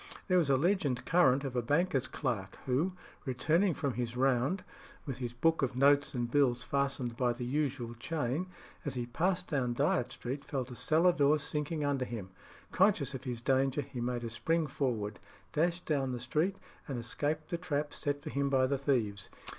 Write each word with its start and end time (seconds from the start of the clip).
There 0.27 0.39
was 0.39 0.49
a 0.49 0.57
legend 0.57 1.05
current 1.05 1.43
of 1.43 1.55
a 1.55 1.61
banker's 1.61 2.07
clerk 2.07 2.57
who, 2.65 2.93
returning 3.23 3.75
from 3.75 3.93
his 3.93 4.17
round, 4.17 4.63
with 5.05 5.19
his 5.19 5.35
book 5.35 5.61
of 5.61 5.75
notes 5.75 6.15
and 6.15 6.31
bills 6.31 6.63
fastened 6.63 7.15
by 7.15 7.33
the 7.33 7.45
usual 7.45 7.93
chain, 7.93 8.47
as 8.83 8.95
he 8.95 9.05
passed 9.05 9.45
down 9.47 9.75
Dyot 9.75 10.11
Street 10.11 10.43
felt 10.43 10.71
a 10.71 10.75
cellar 10.75 11.13
door 11.13 11.37
sinking 11.37 11.85
under 11.85 12.05
him. 12.05 12.31
Conscious 12.71 13.13
of 13.13 13.25
his 13.25 13.41
danger, 13.41 13.81
he 13.83 14.01
made 14.01 14.23
a 14.23 14.31
spring 14.31 14.65
forward, 14.65 15.19
dashed 15.51 15.85
down 15.85 16.13
the 16.13 16.19
street, 16.19 16.55
and 16.87 16.97
escaped 16.97 17.49
the 17.49 17.59
trap 17.59 17.93
set 17.93 18.23
for 18.23 18.31
him 18.31 18.49
by 18.49 18.65
the 18.65 18.79
thieves. 18.79 19.29